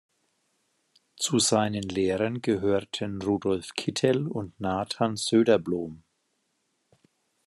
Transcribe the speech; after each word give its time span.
Zu 1.15 1.37
seinen 1.37 1.83
Lehrern 1.83 2.41
gehörten 2.41 3.21
Rudolf 3.21 3.75
Kittel 3.75 4.25
und 4.25 4.59
Nathan 4.59 5.15
Söderblom. 5.15 6.01